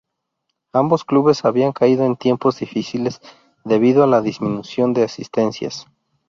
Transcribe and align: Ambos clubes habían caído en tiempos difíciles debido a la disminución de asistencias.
Ambos 0.73 1.05
clubes 1.05 1.45
habían 1.45 1.73
caído 1.73 2.05
en 2.05 2.15
tiempos 2.15 2.57
difíciles 2.57 3.21
debido 3.63 4.03
a 4.03 4.07
la 4.07 4.21
disminución 4.23 4.93
de 4.95 5.03
asistencias. 5.03 5.85